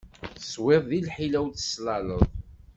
Teswiḍ 0.35 0.83
di 0.89 0.99
lḥila 1.07 1.39
ur 1.45 1.51
teslaleḍ. 1.53 2.21